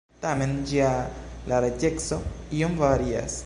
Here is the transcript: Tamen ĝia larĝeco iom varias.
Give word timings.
Tamen 0.21 0.53
ĝia 0.71 0.87
larĝeco 1.53 2.21
iom 2.61 2.77
varias. 2.85 3.39